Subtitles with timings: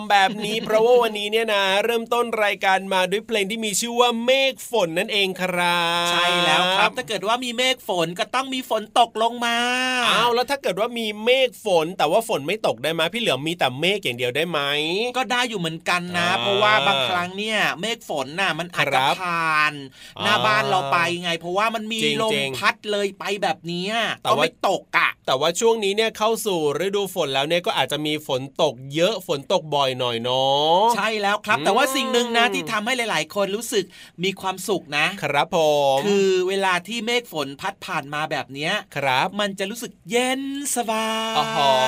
[0.00, 9.56] ำแบบนี้ เพราะว่าวันนี้เนี่ยนะ เริ่มต้นรายการมาด้วยเพลงที่มีชื่อว่าเมฆฝนนั่นเองครับใช่แล้วครับ ถ้าเกิดว่ามีเมฆฝนก็ต้องมีฝนตกลงมา
[10.08, 14.60] อ้าวแล้วถ้าเกิดว่ามีเมฆฝน แต่ว่าฝนไม่ตกได้ไหมพี่เหลือมมีแต่เมฆอย่างเดียวได้ไหม
[15.16, 19.72] ก็ได้อยู่เหมือนกันนะ เพราะว่าบางครั้งเนี่ยเมฆฝนน่ะมันอาจจะผ่าน
[20.22, 23.86] หน้าบ้านเราไปไง เพราะว่ามันมีลมพัดเลยไปแบบนี้
[24.24, 30.55] ก็ไม่ตกอะแต่ว่าช่วงนี้เนี่ยเข้าสู่ฤดูฝนแล้วเนี่ยก็อาจจะมีฝนตกเยอะฝนตกบ่อยหน่อยเนาะ
[30.96, 33.84] ใช่แล้วครับ แต่ว่าสิ่งหนึ่งนะที่ทำให้หลาย ๆ คนรู้สึก
[34.24, 35.58] มีความสุขนะ ครับผ
[35.96, 40.42] มคือเวลาที่เมฆฝนพัดผ่านมาแบบเนี้ยครับ มันจะรู้สึกเย็น
[40.76, 41.10] สบา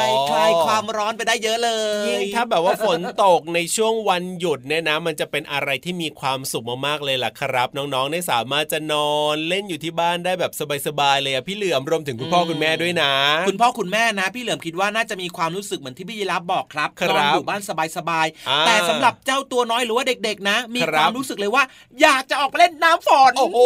[0.06, 1.70] ยคลายความร้อนไปได้เยอะเล
[2.04, 10.52] ยยิ่งถ้าแบบว่าฝนตกในช่วงวันหยุดเนี่ยนะ มันจะเป็นอะไรที่มีความสุขมากๆเลยล่ะครับ น้องๆได้สามารถจะนอนเล่นอยู่ที่บ้านได้แบบ
[10.86, 13.12] สบายๆเลยอะพี่เหลือมรวมถึงคุณพ่อคุณแม่ด้วยนะ
[13.48, 17.60] คุณพ่อคุณแม่นะ พี่เหลือมคิดว่าน่าจะมีความรู้สึกเหมือนที่พี่ยีรับบอกครับนอนอยู่บ้าน
[17.96, 21.62] สบายๆแต่สำหรับเจ้าตัวน้อยหรือว่าเด็ก ๆ นะ มีความรู้สึกเลยว่า
[22.02, 23.58] อยากจะออกเล่นน้ำฝนโอ้โห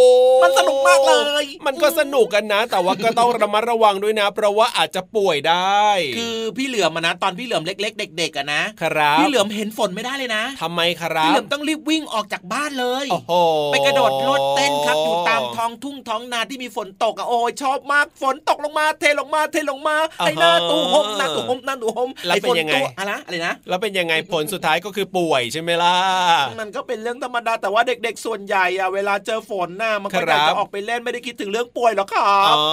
[0.42, 5.86] มันสนุกมากเลย มันก็สนุกกันนะ แต่ว่าก็ต้องระมัดระวังด้วยนะ เพราะว่าอาจจะป่วยได้
[6.16, 13.32] คือพี่เหลือมนะตอนพี่เหลือมเล็ก ๆ เด็กๆอะนะครับพี่เหลือมเห็นฝนไม่ได้เลยนะทำไมครับพี่เหลือมต้องรีบวิ่งออกจากบ้านเลยโอ้โห
[13.72, 25.96] ไปกระโดดรถเต้นครับอยู่ตามท้องทุ่งท้องนาที่มีฝนตกอะโอ้ยชอบมากฝนตกลงมาเทลงมาเทลงมาไอ้หน้าตูหมหน้าตูหมหน้าตูหมแล้วไอ้เป็ฝนนยังไงตัวอะไรนะอะไรนะแล้วเป็นยังไงผลสุดท้ายก็คือป่วยใช่ไหมล่ะ
[26.60, 32.64] มันก็เป็นเรื่องธรรมดาแต่ว่าเด็ก ๆ ส่วนใหญ่อะเวลาเจอฝนน่ะมันก็อยากครับจะออกไปเล่นไม่ได้คิดถึงเรื่องป่วยหรอกครับอ๋อ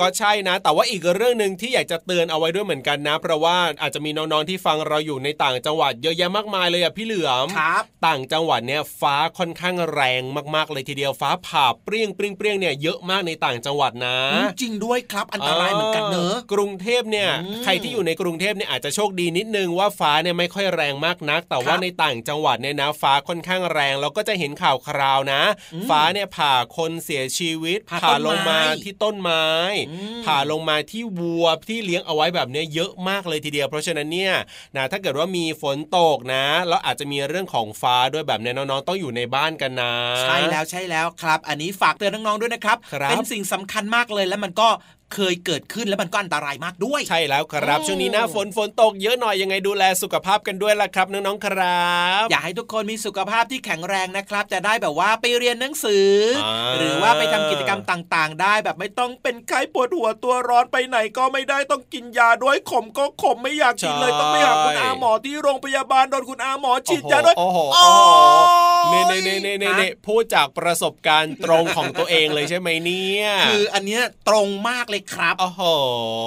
[0.00, 10.22] ก็ใช่นะ แต่ว่าอีกเรื่องหนึ่งที่อยากจะเตือนเอาไว้ด้วยเหมือนกันนะ เพราะว่าอาจจะมีน้องๆที่ฟังเราอยู่ในต่างจังหวัดเยอะแยะมากมายเลยอะพี่เหลือมครับต่างจังหวัดเนี่ยฟ้าค่อนข้างแรง
[10.54, 25.42] มากๆเลยทีเดียวฟ้าผ่าเปรี้ยงเปรี้ยงเปรี้ยงเนี่ยเยอะมากในต่างจังหวัดนะอืมจริงด้วยครับอันตรายเหมือนกันเนอะกรุงเทพเนี่ยอืมใครที่อยู่ในกรุงเทพเนี่ยอาจจะโชคดีนิดนึงว่าฟ้าเนี่ยไม่ค่อยแรงมากนัก แต่ว่าครับในต่างจังหวัดเนี่ยนะฟ้าค่อนข้างแรงเราก็จะเห็นข่าวคราวนะ
[25.74, 29.46] อืมฟ้าเนี่ยผ่าคนเสียชีวิต ผ่าผ่าต้นลงมาไม้ที่ต้นไม้
[29.90, 34.34] อืมผ่าลงมาที่วัวที่เลี้ยงเอาไว้แบบเนี้ยเยอะมากเลยทีเดียว เพราะฉะนั้นเนี่ย
[34.76, 44.68] นะถ้าเกิดว่ามีฝนตกนะแล้วอาจจะมีเรื่องของฟ้าด้วยแบบเนี้ยน้องๆต้องอยู่ในบ้านกันนะใช่แล้วใช่แล้วครับ อันนี้ฝากเตือนน้องๆด้วยนะครับครับเป็นสิ่งสำคัญมากเลยแล้วมันก็
[45.14, 51.90] เคยเกิดขึ้นแล้วมันก็อันตรายมากด้วย ใช่แล้วครับอืมช่วงนี้หน้าฝนฝนตกเยอะหน่อยยังไงดูแลสุขภาพกันด้วยล่ะครับน้องๆครั
[52.22, 56.10] บ อยากให้ทุกคนมีสุขภาพที่แข็งแรงนะครับ จะได้แบบว่าไปเรียนหนังสือ
[56.44, 75.60] อาหรือว่าไปทำกิจกรรมต่างๆ ได้แบบไม่ต้องเป็นไข้ปวดหัวตัวร้อนไปไหนก็ไม่ได้ต้องกินยาด้วยขมก็ขมไม่อยากกินเลยใช่ต้องไปหาคุณอาหมอที่โรงพยาบาลโดนคุณอาหมอฉีดยาด้วยโอ้โหโอ้โอ้โหยเน่เน่เน่เน่เน่เน่พูดจากประสบการณ์ตรงของตัวเองเลยใช่ไหมเนี่ยคืออันเนี้ยตรงมากเลยครับโอ้โห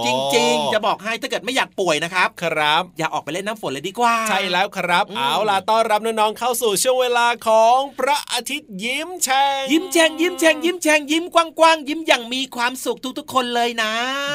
[0.05, 13.93] จริง ๆ จะบอกให้ถ้าเกิดไม่อยากป่วยนะครับ ครับ อย่าออกไปเล่นน้ำฝนเลยดีกว่า ใช่แล้วครับอืมเอาล่ะต้อนรับน้องๆเข้าสู่ช่วงเวลาของพระอาทิตย์ยิ้มแฉ่งยิ้มแฉ่งยิ้มแฉ่งยิ้มแฉ่งยิ้มกว้างๆยิ้มอย่างมีความสุขทุกๆ คนเลยนะ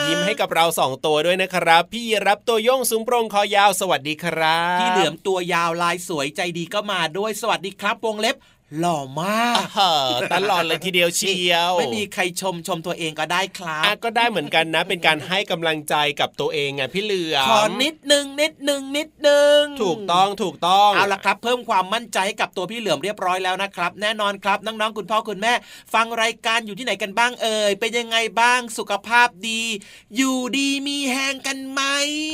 [0.09, 8.37] ยิ้มให้กับเราสองตัวด้วยนะครับ พี่รับตัวโยงสูงโปร่งคอยาวสวัสดีครับ พี่เหลือมตัวยาวลายสวยใจดีก็มาด้วยสวัสดีครับวงเล็บ
[8.79, 9.81] หล่อมากเอ
[10.11, 25.53] อตลอดเลยทีเดียวเชียว ไม่มีใครชมชมตัวเองก็ได้ครัอะบก็ได้เหมือนกันนะ เป็นการให้กำลังใจกับตัวเองไงพี่เหลือมขอนิดนึงนิดนึงนิดนึงถูกต้องถูกต้องเอาละครับ เพิ่มความมั่นใจให้กับตัวพี่เหลือมเรียบร้อยแล้วนะครับ แน่นอนครับน้องๆคุณพ่อคุณแม่
[25.95, 29.63] ฟังรายการอยู่ที่ไหนกันบ้างเอ่ยเป็นยังไงบ้างสุขภาพดี
[30.17, 31.83] อยู่ดีมีแหงกันไหม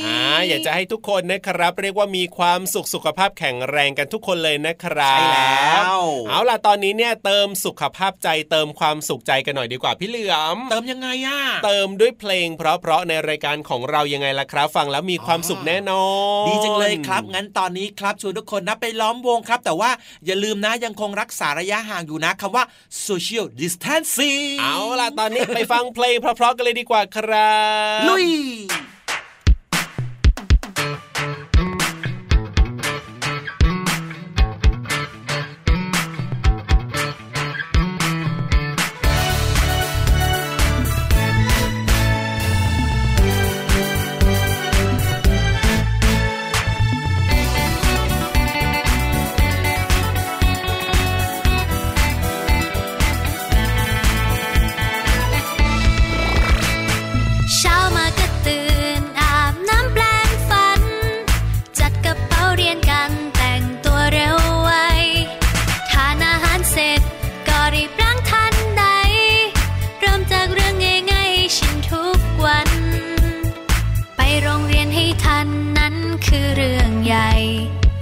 [0.05, 5.99] อ่าอยากจะให้ทุกคนนะครับ เรียกว่ามีความสุขสุขภาพแข็งแรงกันทุกคนเลยนะครับใช่แล้ว
[6.29, 16.05] เอาล่ะตอนนี้เนี่ยเติมสุขภาพใจเติมความสุขใจกันหน่อยดีกว่าพี่เหลือม เติมยังไงอะเติมด้วยเพลง เพราะๆในรายการของเรายังไงล่ะครับ ฟังแล้วมีความสุขแน่นอ
[16.43, 19.91] นดีจังเลยครับ งั้นตอนนี้ครับชวนทุกคนนะไปล้อมวงครับ แต่ว่า
[20.25, 22.63] อย่าลืมนะยังคงรักษาระยะห่างอยู่นะคำว่า
[23.07, 27.55] social distancing เอาล่ะตอนนี้ไปฟังเพลงเพราะๆกันเลยดีกว่าครั
[27.99, 28.27] บ ลุย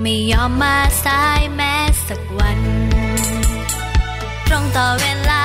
[0.08, 0.76] ไม่ยอมมา
[1.06, 1.74] สายแม้
[2.08, 2.60] สักวัน
[4.48, 5.45] ตรงต่อเวลา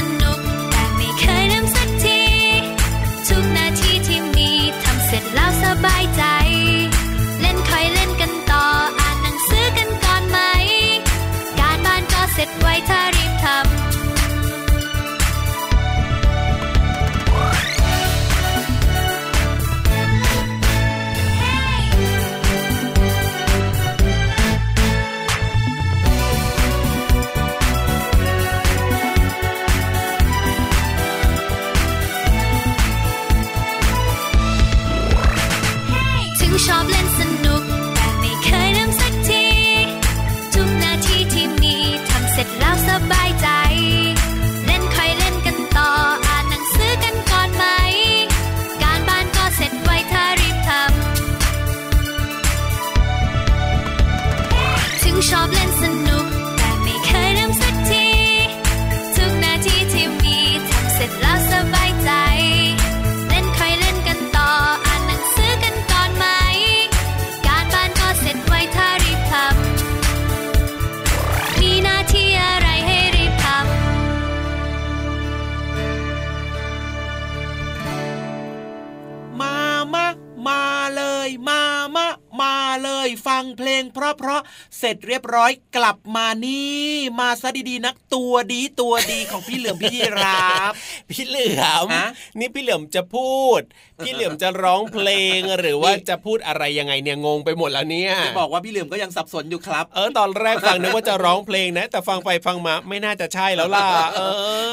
[83.27, 84.41] ฟังเพลง เพราะเพราะ
[84.77, 86.89] เสร็จเรียบร้อยกลับมานี่
[87.19, 90.71] มาซะดีๆนักตัวดีตัวดีของพี่เหลือมพี่ยีราฟ
[91.09, 93.61] พี่เหลือมฮะนี่พี่เหลือมจะพูด
[94.05, 104.21] พี่เหลือมจะร้องเพลงหรือว่าจะพูดอะไรยังไงเนี่ยงงไปหมดแล้วเนี่ยจะบอกว่าพี่เหลือมก็ยังสับสนอยู่ครับ เออตอนแรกฟังนึกว่าจะร้องเพลงนะ แต่ฟังไปฟังมาไม่น่าจะใช่แล้วล่ะเอ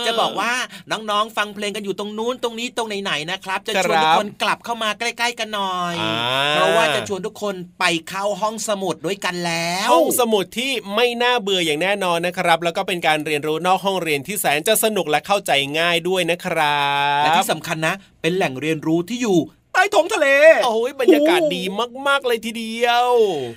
[0.00, 0.52] อ จะบอกว่า
[0.90, 6.14] น้องๆฟังเพลงกันอยู่ตรงนู้นตรงนี้ตรงไหนๆนะครับ จะชวนครับทุกคนกลับเข้ามาใกล้ ๆ กันหน่อยอ่า
[6.50, 7.84] เพราะว่าจะชวนทุกคนไป
[8.20, 16.80] เข้าห้องสมุดด้วยกันแล้ว ห้องสมุดที่ไม่น่าเบื่ออย่างแน่นอนนะครับ แล้วก็เป็นการเรียนรู้นอกห้องเรียนที่แสนจะสนุกและเข้าใจง่ายด้วยนะครั
[17.20, 20.28] บและที่สำคัญนะ เป็นแหล่งเรียนรู้ที่อยู่ใต้ท้องทะเล
[20.64, 21.62] โอ้ยบรรยากาศดี
[22.08, 23.08] มากๆเลยทีเดียว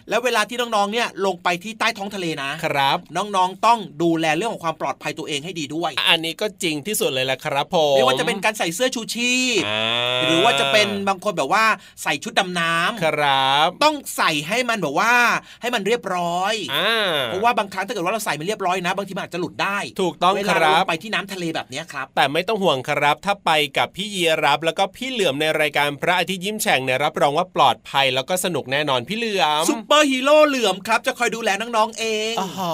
[0.09, 11.65] แล้วเวลาที่น้องๆเนี่ยลงไปที่ใต้ท้องทะเลนะครับ น้องๆต้องดูแลเรื่องของความปลอดภัยตัวเองให้ดีด้วย อันนี้ก็จริงที่สุดเลยแหละครับผมไม่ว่าจะเป็นการใส่เสื้อชูชีพอ่าหรือว่าจะเป็นบางคนแบบว่า
[12.03, 15.13] ใส่ชุดดำน้ำครับ ต้องใส่ให้มันแบบว่า
[15.61, 32.45] ให้มันเรียบร้อยอ่าเพราะว่าบางครั้งถ้าเกิดว่าเราใส่ไม่เรียบร้อยนะ บางทีมันอาจจะหลุดได้ ถูกต้องครับเวลาเราลงไปที่น้ำทะเลแบบเนี้ยครับ แต่ไม่ต้องห่วงครับ ถ้าไปกับพี่ยีราฟแล้วก็พี่เหลือมในรายการพระอาทิตย์ยิ้มแฉ่งเนี่ยรับรองว่าปลอดภัยแล้วก็สนุกแน่นอนพี่เหลือมซุปเปอร์ฮีโร่เหลือมครับ จะคอยดูแลน้องๆเองอ๋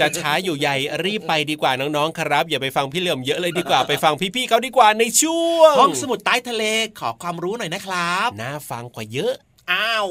[0.00, 6.64] จะช้าอยู่ใหญ่รีบไปดีกว่าน้องๆครับ อย่าไปฟังพี่เหลือมเยอะเลยดีกว่าไปฟังพี่ๆเขาดีกว่าในช่วงห้องสมุดใต้ทะเล
[6.98, 9.32] ขอความรู้หน่อยนะครับน่าฟังกว่าเยอะ
[9.72, 10.06] อ้าว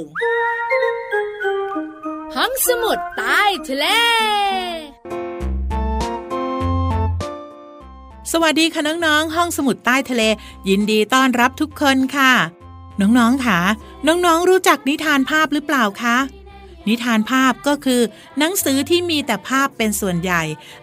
[2.35, 3.85] ห้องสมุดใต้ทะเล
[8.31, 10.23] สวัสดีค่ะน้องๆ ห้องสมุดใต้ทะเล
[10.69, 12.33] ยินดีต้อนรับทุกคนค่ะ
[13.01, 13.59] น้องๆค่ะ
[14.07, 16.17] น้องๆ รู้จักนิทานภาพหรือเปล่าคะ
[16.87, 18.01] นิทานภาพก็คือ
[18.39, 20.41] หนังสือที่มีแต่ภาพเป็นส่วนใหญ่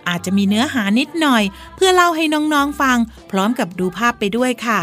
[0.08, 1.42] อาจจะมีเนื้อหานิดหน่อย
[1.76, 2.98] เพื่อเล่าให้น้องๆฟัง
[3.30, 4.80] พร้อมกับดูภาพไปด้วยค่ะ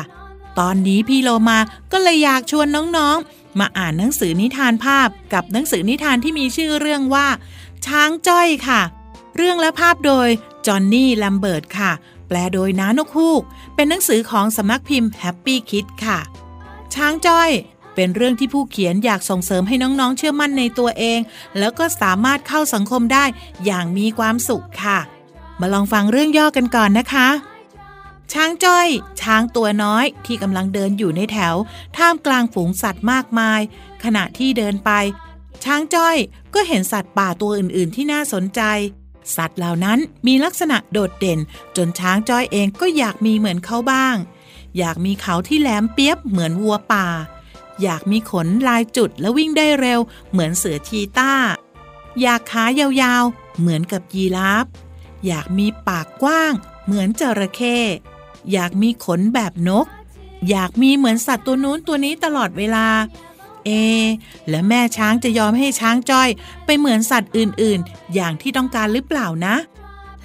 [0.59, 1.59] ตอนนี้พี่โลมา
[1.91, 7.27] ก็เลยอยากชวนน้องๆ มาอ่านหนังสือนิทานภาพ กับหนังสือนิทานที่มีชื่อเรื่องว่า
[7.85, 8.81] ช้างจ้อยค่ะ
[9.37, 10.27] เรื่องและภาพโดย
[10.67, 11.91] จอห์นนี่แลมเบิร์ตค่ะ
[12.31, 13.41] แปลโดยน้านกฮูก
[13.75, 16.19] เป็นหนังสือของสำนักพิมพ์ Happy Kid ค่ะ
[16.93, 17.49] ช้างจ้อย
[17.95, 21.19] เป็นเรื่องที่ผู้เขียนอยากส่งเสริมให้น้องๆเชื่อมั่นในตัวเอง
[21.59, 23.25] แล้วก็สามารถเข้าสังคมได้
[23.65, 24.99] อย่างมีความสุขค่ะ
[25.59, 27.27] มาลองฟังเรื่องย่อกันก่อนนะคะ
[28.33, 28.87] ช้างจ้อย
[29.21, 31.55] ช้างตัวน้อยที่กำลังเดินอยู่ในแถว
[31.97, 33.61] ท่ามกลางฝูงสัตว์มากมาย
[34.03, 34.91] ขณะที่เดินไป
[35.63, 36.15] ช้างจ้อย
[36.53, 38.61] ก็เห็นสัตว์ป่าตัวอื่นๆ ที่น่าสนใจ
[39.35, 41.39] สัตว์เหล่านั้นมีลักษณะโดดเด่น
[41.75, 44.15] จนช้างจ้อยเองก็อยากมีเหมือนเขาบ้าง
[44.77, 47.07] อยากมีเขาที่แหลมเปียบเหมือนวัวป่า
[47.81, 49.99] อยากมีขนลายจุดและวิ่งได้เร็ว
[50.31, 51.33] เหมือนเสือชีต้า
[52.21, 54.65] อยากขายาวๆ เหมือนกับยีราฟ
[55.27, 56.53] อยากมีปากกว้าง
[56.85, 57.77] เหมือนจระเข้
[58.51, 59.87] อยากมีขนแบบนก
[60.49, 62.87] อยากมีเหมือนสัตว์ตัวนู้นตัวนี้ตลอดเวลา
[63.65, 63.69] เอ
[64.49, 66.29] และแม่ช้างจะยอมให้ช้างจ้อย
[66.65, 69.55] ไปเหมือนสัตว์อื่นๆ อย่างที่ต้องการหรือเปล่านะ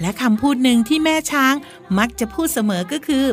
[0.00, 1.54] และคำพูดหนึ่งที่แม่ช้าง
[1.98, 3.24] มักจะพูดเสมอก็คือ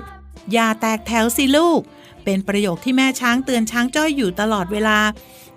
[0.53, 1.81] อย่าแตกแถวสิลูก
[2.23, 4.99] เป็นประโยคที่แม่ช้างเตือนช้างจ้อยอยู่ตลอดเวลา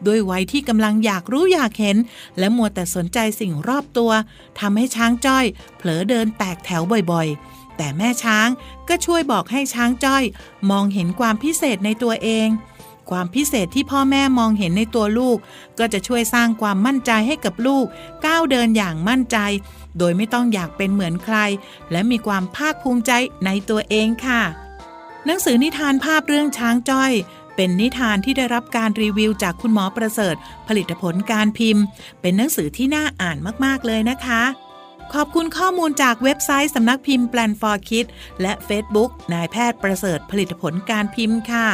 [0.06, 1.96] ด้วยวัยที่กำลังอยากรู้อยากเห็น
[2.38, 4.10] และมัวแต่สนใจสิ่งรอบตัว
[4.60, 5.44] ทำให้ช้างจ้อย
[5.76, 8.48] เผลอเดินแตกแถวบ่อยๆ แต่แม่ช้าง
[8.88, 10.24] ก็ช่วยบอกให้ช้างจ้อย
[10.70, 12.48] มองเห็นความพิเศษในตัวเอง
[13.10, 15.38] ความพิเศษที่พ่อแม่มองเห็นในตัวลูก
[15.78, 17.86] ก็จะช่วยสร้างความมั่นใจให้กับลูก
[18.26, 19.38] ก้าวเดินอย่างมั่นใจ
[19.98, 21.36] โดยไม่ต้องอยากเป็นเหมือนใคร
[21.92, 23.12] และมีความภาคภูมิใจ
[23.44, 24.42] ในตัวเองค่ะ
[25.26, 27.12] หนังสือนิทานภาพเรื่องช้างจ้อย
[27.56, 30.34] เป็นนิทานที่ได้รับการรีวิวจากคุณหมอประเสริฐ
[30.68, 31.82] ผลิตผลการพิมพ์
[32.20, 34.42] เป็นหนังสือที่น่าอ่านมากๆเลยนะคะ
[35.14, 38.10] ขอบคุณข้อมูลจากเว็บไซต์สำนักพิมพ์ Plan for Kids
[38.42, 41.68] และ Facebook นายแพทย์ประเสริฐผลิตผลการพิมพ์ค่ะ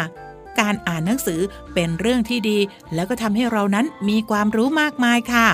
[0.61, 1.41] การอ่านหนังสือ
[1.75, 2.59] เป็นเรื่องที่ดี
[2.95, 5.49] แล้วก็ทำให้เรานั้นมีความรู้มากมายค่ะ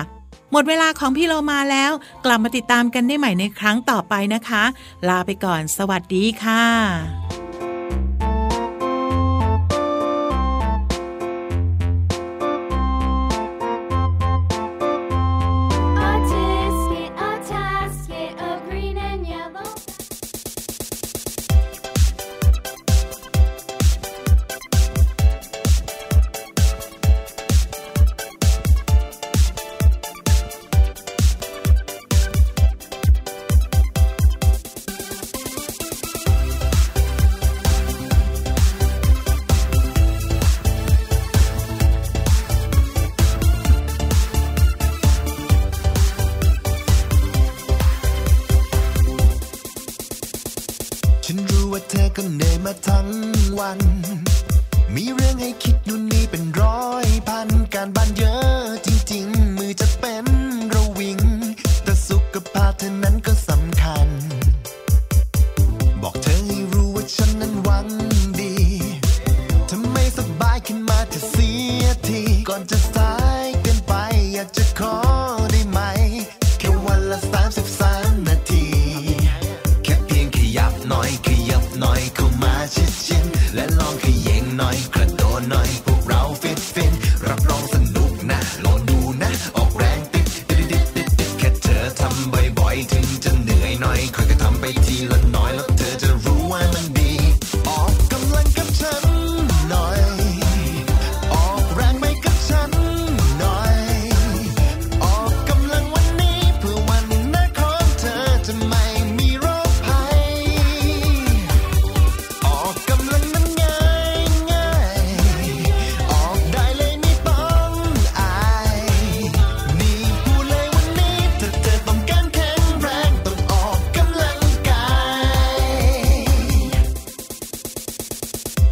[0.51, 1.91] หมดเวลาของพี่โลมาแล้ว
[2.25, 4.63] กลับมาติดตามกันได้ใหม่ในครั้งต่อไปนะคะ
[5.07, 7.48] ลาไปก่อน สวัสดีค่ะ
[74.73, 75.08] call.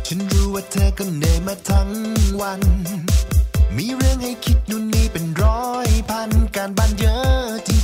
[0.10, 1.90] ฉันรู้ว่าเธอก็เหนื่อยมาทั้ง
[2.40, 2.62] วัน
[3.78, 7.77] มีเรื่องให้คิดนู่นนี่เป็นร้อยพันการบ้านเยอะที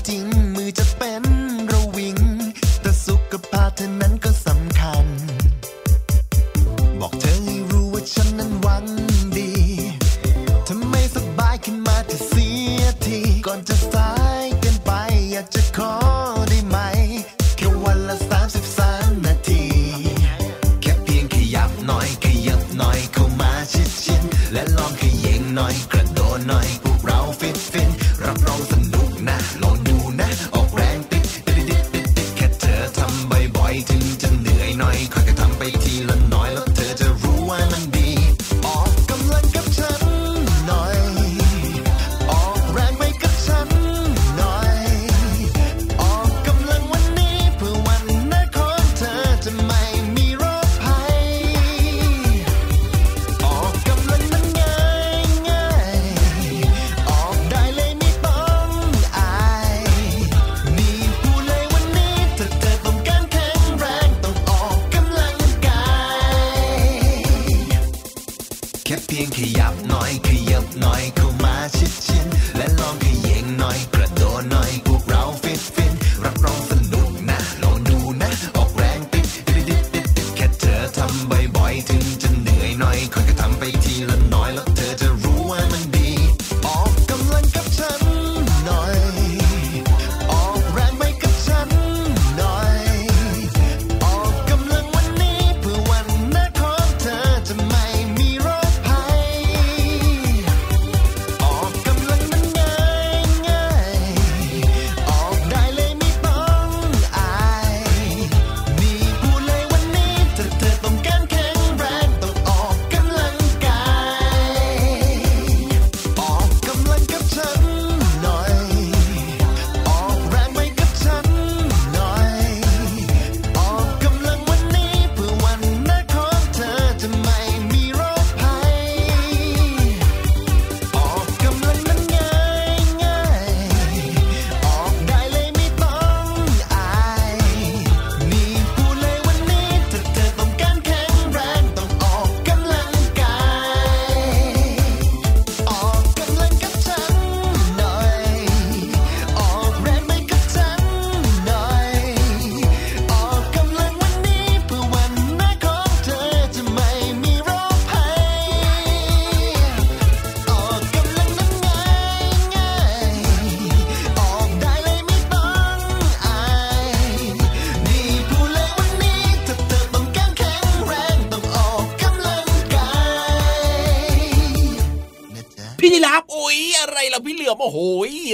[177.53, 177.77] บโอ้โห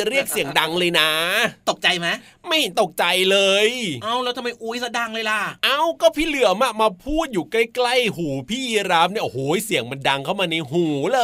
[0.09, 1.09] เรียกเสียงดังเลยนะ
[1.69, 2.07] ตกใจไหม
[2.49, 3.69] ไม่เห็นตกใจเลย
[4.03, 11.21] เอาแล้วทำไมอุ้ยสะดังเลยล่ะ เอาก็พี่เหลือมมาพูดอยู่ใกล้ๆ หูพี่รัมเนี่ยโอ้โหเสียงมันดังเข้ามาในหูเล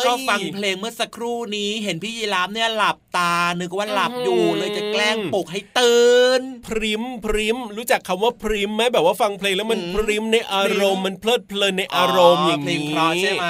[0.00, 13.48] ยก็ฟังเพลงเมื่อสักครู่นี้เห็นพี่ยีรับเนี่ยหลับตานึกว่าหลับอยู่เลยจะแกล้งปลุกให้ตื่นพริมพริมรู้จักคำว่าพริมไหมแบบว่าฟังเพลงแล้วมันพริมในอารมณ์มันเพลิดเพลินในอารมณ์อย่างนี้เพลงเพราะใช่ไหม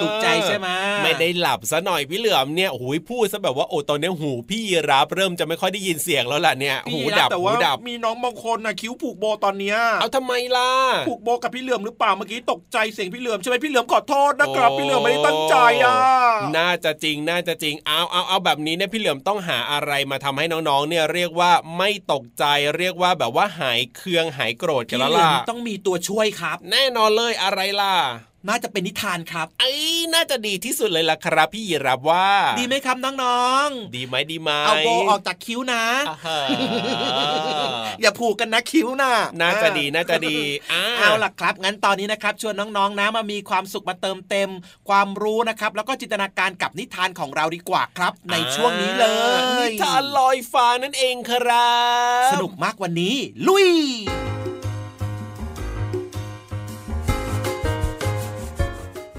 [0.00, 0.68] ถูกใจใช่ไหม
[1.02, 10.70] ไม่ได้หลับซะหน่อยพี่เหลือมเนี่ยโอ้ยพูดซะแบบว่าโอ้ตอนนี้หูพี่รัมเริ่มจะไม่ค่อยได้ยินเสียงแล้วล่ะเนี่ยหูดับแต่หูว่าดับมีน้องบางคนนะคิ้วผูกโบตอนเนี้ยเอาทำไมล่ะ
[11.08, 15.96] ผูกโบกับพี่เหลือมหรือเปล่าเมื่อกี้ตกใจเสียงพี่เหลือมใช่ไหมพี่เหลือมขอโทษนะครับโอ้พี่เหลือมไม่ได้ตั้งใจอะ
[16.56, 22.44] น่าจะจริงน่าจะจริงเอาเอาเอาแบบนี้เนี่ยพี่เหลือมต้องหาอะไรมาทำให้น้องๆเนี่ยเรียกว่าไม่ตกใจ
[22.76, 27.94] เรียกว่าแบบว่าหายเคืองหายโกรธกันพี่แล้วเหลือล่ะมต้องมีตัวช่วยครับ แน่นอนเลยอะไรล่ะ
[28.48, 32.28] น่าจะเป็นนิทานครับไอ้ยน่าจะดีที่สุดเลยล่ะครับ พี่ยีรับว่า
[32.58, 36.38] ดีไหมครับน้องดีไหมดีไหมๆเอาโบออกจากคิ้วนะอ่าฮะ
[38.00, 40.36] อย่าผูกกันนะคิ้วนะน่าจะดีน่าจะดี
[40.72, 44.50] อ่าเอาล่ะครับ งั้นตอนนี้นะครับ ชวนน้องๆนะมามีความสุขมาเติมเต็ม
[44.88, 49.06] ความรู้นะครับ แล้วก็จินตนาการกับนิทานของเราดีกว่าครับ ในช่วงนี้เล
[49.38, 51.74] ยนิทานลอยฟ้านั่นเองครั
[52.28, 53.16] บ สนุกมากวันนี้
[53.48, 53.68] ลุย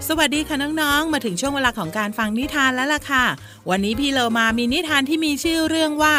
[0.09, 3.25] สวัสดีค่ะน้องๆ มาถึงช่วงเวลาของการฟังนิทานแล้วล่ะค่ะ
[3.69, 6.13] วันนี้พี่เรามามีนิทานที่มีชื่อเรื่องว่า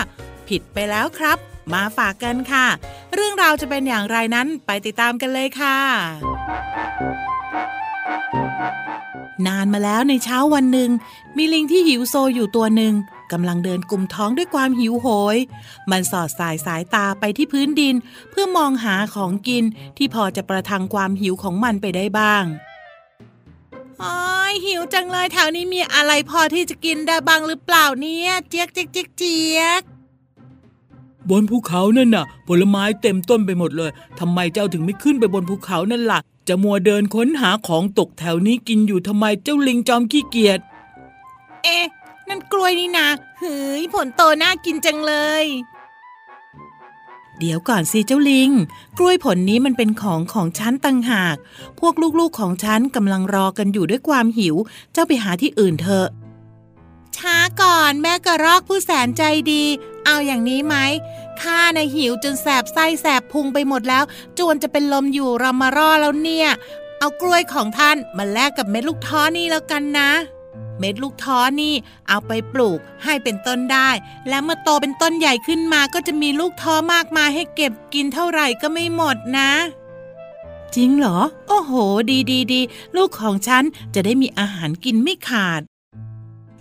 [0.48, 1.38] ผิดไปแล้วครับ
[1.74, 2.66] มาฝากกันค่ะ
[3.14, 5.78] เรื่องราวจะเป็นอย่างไรนั้นไปติดตามกันเลยค่ะ
[9.46, 10.90] นานมาแล้วในเช้าวันหนึ่ง
[11.36, 12.94] มีลิงที่หิวโซอยู่ตัวหนึ่ง
[13.32, 15.36] กำลังเดินกลุ่มท้องด้วยความหิวโหย
[15.90, 17.94] มันสอดสายสายตาไปที่พื้นดิน
[18.30, 19.64] เพื่อมองหาของกิน
[19.96, 22.44] ที่พอจะประทังความหิวของมันไปได้บ้าง
[24.00, 24.14] โอ้
[24.50, 29.82] ยหิวจังเลยแถวนี้มีอะไรพอที่จะกินได้บ้างหรือเปล่าเนี่ยเจี๊ยกเจี๊ยกเจี๊ยกเจี๊ยก
[31.30, 40.60] บนภูเขานั่นน่ะ ผลไม้เต็มต้นไปหมดเลยทำไมเจ้าถึงไม่ขึ้นไปบนภูเขานั่นล่ะ จะมัวเดินค้นหาของตกแถวนี้กินอยู่ทำไมเจ้าลิงจอมขี้เกียจ
[41.62, 41.84] เอ๊ะ
[42.28, 43.08] นั่นกล้วยนี่นะ
[43.40, 45.44] เฮ้ยผลโตน่ากินจังเลย
[47.38, 48.50] เดี๋ยวก่อนสิเจ้าลิง
[48.98, 51.36] กล้วยผลนี้มันเป็นของของฉันต่างหาก
[51.80, 54.54] พวกลูกๆของฉันกำลังรอกันอยู่ด้วยความหิว
[54.92, 56.08] เจ้าไปหาที่อื่นเถอะ
[57.16, 59.22] ช้าก่อนแม่กระรอกผู้แสนใจ
[59.52, 59.64] ดี
[60.06, 60.76] เอาอย่างนี้ไหม
[61.40, 64.04] ข้าในะหิวจนแสบไส้แสบพุงไปหมดแล้ว
[64.38, 66.48] จวนจะเป็นลมอยู่เรามารอแล้วเนี่ย
[66.98, 70.10] เอากล้วยของท่านมาแลกกับเม็ดลูกท้อนี่แล้วกันนะ
[70.78, 71.74] เม็ดลูกท้อนี่
[72.08, 73.90] เอาไปปลูกให้เป็นต้นได้
[74.28, 79.50] แล้วเมื่อโตเป็นต้นใหญ่ขึ้นมาก็จะมีลูกท้อมากมายให้เก็บกินเท่าไหร่ก็ไม่หมดนะ
[80.74, 81.72] จริงเหรอ โอ้โห
[82.10, 82.60] ดีดีดี
[82.96, 85.62] ลูกของฉันจะได้มีอาหารกินไม่ขาด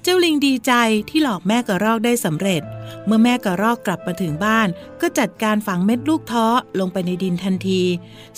[0.08, 0.74] เจ้าลิงดีใจ
[1.10, 2.62] ที่หลอกแม่กระรอกได้สำเร็จ
[3.06, 4.68] เมื่อแม่กระรอกกลับมาถึงบ้าน
[5.02, 6.48] ก็จัดการฝังเม็ดลูกท้อ
[6.80, 7.82] ลงไปในดินทันที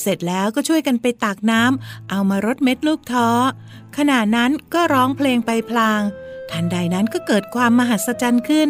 [0.01, 3.29] เสร็จแล้วก็ช่วยกันไปตักน้ำเอามารดเม็ดลูกท้อ
[3.97, 6.01] ขณะนั้นก็ร้องเพลงไปพลาง
[6.51, 8.69] ทันใดนั้นก็เกิดความมหัศจรรย์ขึ้น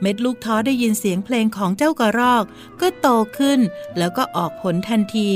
[0.00, 2.44] เม็ดลูกท้อได้ยินเสียงเพลงของเจ้ากระรอก
[2.80, 3.60] ก็โตขึ้น
[3.98, 5.30] แล้วก็ออกผลทันที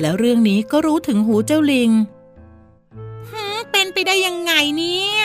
[0.00, 1.90] แล้วเรื่องนี้ก็รู้ถึงหูเจ้าลิง
[3.70, 5.20] เป็นไปได้ยังไงเนี่ย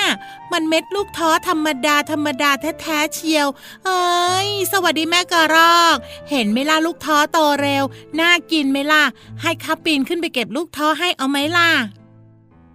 [0.52, 3.48] มันเม็ดลูกท้อธรรมดาธรรมดาแท้ๆเชียว
[3.86, 5.96] เอ้ย สวัสดีแม่กระรอก
[6.32, 7.84] เห็นไหมล่ะลูกท้อโตเร็ว
[8.20, 9.04] น่ากินไหมล่ะ
[9.42, 11.70] ให้ข้าปีนขึ้นไปเก็บลูกท้อให้เอาไหมล่ะ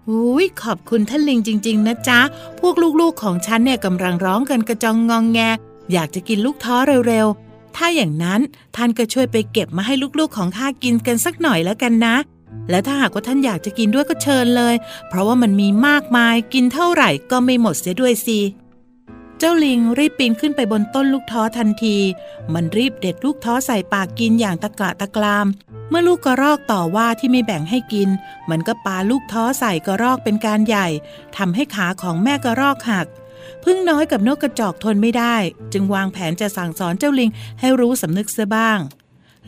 [0.08, 2.20] อุ้ยขอบคุณท่านลิงจริง ๆ นะจ๊ะ
[2.60, 5.40] พวกลูกๆของฉันเนี่ยกำลังร้องกันกระจองงองแง
[5.92, 6.76] อยากจะกินลูกท้อ
[7.08, 8.40] เร็วๆ ถ้าอย่างนั้น
[8.76, 12.16] ท่านก็ช่วยไปเก็บมาให้ลูกๆของข้ากินกันสักหน่อยแล้วกันนะ
[12.70, 14.74] แล้วถ้าหากว่าท่านอยากจะกินด้วยก็เชิญเลย
[15.08, 18.40] เพราะว่ามันมีมากมายกินเท่าไหร่ก็ไม่หมดเสียด้วยสิ
[19.38, 21.96] เจ้าลิงรีบปีนขึ้นไปบนต้นลูกท้อทันที
[22.54, 25.46] มันรีบเด็ดลูกท้อใส่ปากกินอย่างตะกะตะกราม
[25.88, 28.08] เมื่อลูกกระรอกต่อว่าที่ไม่แบ่งให้กิน
[28.50, 30.88] มันก็ปาลูกท้อใส่กระรอกเป็นการใหญ่
[31.36, 33.06] ทำให้ขาของแม่กระรอกหัก
[33.64, 35.36] พึ่งน้อยกับนกกระจอกทนไม่ได้
[35.72, 38.78] จึงวางแผนจะสั่งสอนเจ้าลิงให้รู้สำนึกเสียบ้าง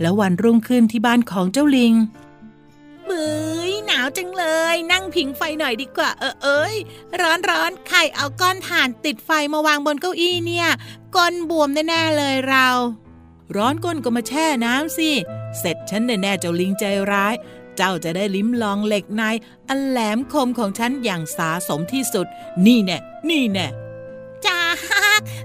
[0.01, 1.95] แล้ววันรุ่งขึ้นที่บ้านของเจ้าลิง
[3.11, 3.25] มื
[3.71, 6.75] ยหนาวจังเลย นั่งผิงไฟหน่อยดีกว่า เออเอ้ย
[7.21, 10.69] ร้อนร้อนใครเอาก้อนถ่านติดไฟมาวางบนเก้าอี้เนี่ย
[11.17, 12.69] ก้นบวมแน่ๆเลยเรา
[13.57, 15.11] ร้อนก้นก็มาแช่น้ำสิ
[15.59, 17.35] เสร็จฉันแน่ๆเจ้าลิงใจร้าย
[17.77, 19.23] เจ้าจะได้ลิ้มลองเหล็กใน
[19.69, 22.27] อันแหลมคมของฉันอย่างสาสมที่สุด
[22.67, 22.99] นี่แน่
[23.31, 23.67] นี่แน่
[24.47, 24.61] จ้า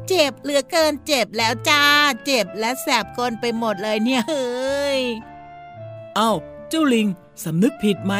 [0.07, 1.83] เจ็บเหลือเกินเจ็บแล้วจ้า
[2.25, 5.01] เจ็บและแสบก้นไปหมดเลยเนี่ยเฮ้ย
[6.15, 6.31] เอ้า
[6.69, 7.07] เจ้าลิง
[7.43, 8.13] สำนึกผิดไหม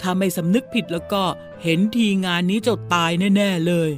[0.00, 1.22] ถ้าไม่สำนึกผิดแล้วก็
[1.62, 3.90] เห็นทีงานนี้เจ้าตายแน่ ๆ เลย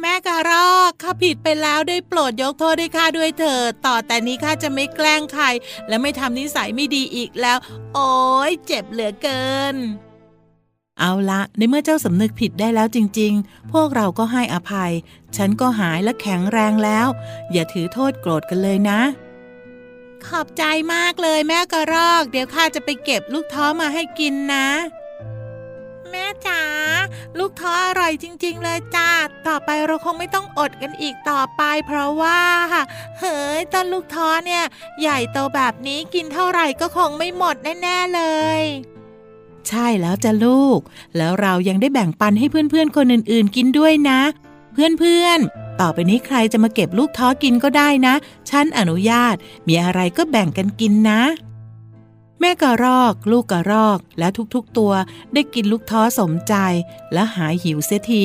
[0.00, 5.44] แม่กะรอกข้าผิดไปแล้วได้โปรดยกโทษให้ข้าด้วยเถิดต่อแต่นี้ข้าจะไม่แกล้งใคร
[5.88, 7.58] และไม่ทำนิสัยไม่ดีอีกแล้ว
[7.94, 8.10] โอ้
[8.50, 9.76] ยเจ็บเหลือเกิน
[10.98, 14.92] เอาละในเมื่อเจ้าสำนึกผิดได้แล้วจริง ๆ พวกเราก็ให้อภัย
[15.36, 17.06] ฉันก็หายและแข็งแรงแล้ว
[17.52, 19.00] อย่าถือโทษโกรธกันเลยนะ
[20.28, 20.64] ขอบใจ
[20.94, 24.68] มากเลยแม่กระรอก เดี๋ยวข้าจะไปเก็บลูกท้อมาให้กินนะ
[26.10, 26.62] แม่จ๋า
[27.38, 29.10] ลูกท้ออร่อยจริง ๆ เลยจ้า
[29.48, 32.42] ต่อไปเราคงไม่ต้องอดกันอีกต่อไป เพราะว่า
[33.20, 34.64] เฮ้ยต้นลูกท้อเนี่ย
[35.00, 38.22] ใหญ่โตแบบนี้กินเท่าไหร่ก็คงไม่หมดแน่ๆเล
[38.60, 38.62] ย
[39.68, 40.80] ใช่แล้วจ้ะลูก
[41.16, 44.20] แล้วเรายังได้แบ่งปันให้เพื่อนๆคนอื่นๆ กินด้วยนะ
[44.72, 48.14] เพื่อนๆ ต่อไปนี้ใครจะมาเก็บลูกท้อกินก็ได้นะ
[48.50, 49.34] ฉันอนุญาต
[49.68, 51.22] มีอะไรก็แบ่งกันกินนะ
[52.40, 54.92] แม่กระรอก ลูกกระรอก และทุกๆตัว
[55.34, 56.54] ได้กินลูกท้อสมใจ
[57.12, 58.24] และหายหิวเสียที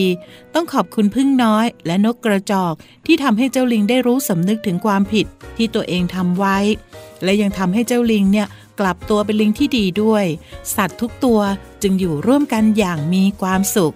[0.53, 2.73] ต้องขอบคุณพึ่งน้อยและนกกระจอก
[3.05, 5.25] ที่ทำให้เจ้าลิงได้รู้สำนึกถึงความผิด
[5.57, 6.57] ที่ตัวเองทำไว้
[7.23, 8.47] และยังทำให้เจ้าลิงเนี่ย
[8.79, 10.25] กลับตัวเป็นลิงที่ดีด้วย
[10.75, 11.39] สัตว์ทุกตัว
[11.81, 13.95] จึงอยู่ร่วมกันอย่างมีความสุข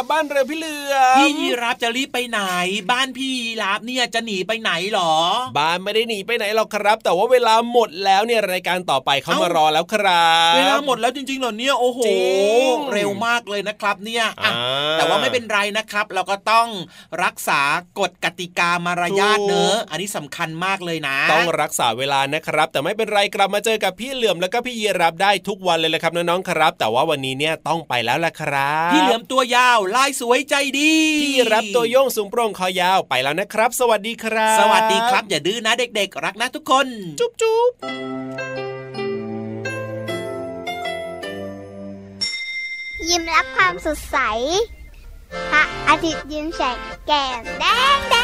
[0.00, 2.40] ลือมกลับบ้านเร็วพี่เหลือมพี่ยีรับจะรีบไปไหน
[2.92, 5.12] บ้านพี่ยีรับเนี่ยจะหนีไปไหนหรอ
[5.58, 12.18] บ้านไม่ได้หนีไปไหนหรอกครับ แต่ว่าเวลาหมดแล้วเนี่ยรายการต่อไปเขาเอ้ามมารอแล้วครับเวลาหมดแล้วจริงๆเหรอเนี่ยโอ้โหจริ
[12.74, 16.68] งเร็วมากเลยนะครับเนี่ยอะอ่าแต่ว่าไม่เป็นไรนะครับ เราก็ต้อง
[17.24, 17.60] รักษา
[18.00, 36.86] กฎกติกามารยาทเนอะอันนี้สำคัญมากเลยนะ ต้องรักษาเวลานะครับ แต่ไม่เป็นไรกลับมาเจอกับพี่เหลือมแล้วก็พี่ยีรับได้ทุกวันเลยแหละครับน้องๆครับ แต่ว่าวันนี้เนี่ยต้องไปแล้วละครับ พี่เหลือมตัวยาวลายสวยใจดีพี่รับตัวโยงสูงโปร่งคอยาวไปแล้วนะครับ สวัสดีครับ สวัสดีครับ อย่าดื้อนะเด็กๆ รักนะทุกคน
[37.20, 37.70] จุ๊บจุ๊บ
[43.08, 44.18] ยิ้มรับความสดใส
[45.50, 46.76] พระอาทิตย์ยิ้มแฉก
[47.06, 47.64] แก้มแด
[47.96, 48.16] งแด